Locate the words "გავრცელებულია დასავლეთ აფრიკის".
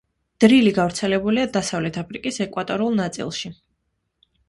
0.77-2.43